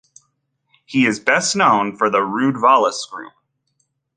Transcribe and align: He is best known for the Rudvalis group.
He 0.87 1.05
is 1.05 1.19
best 1.19 1.55
known 1.55 1.95
for 1.95 2.09
the 2.09 2.21
Rudvalis 2.21 3.07
group. 3.11 3.33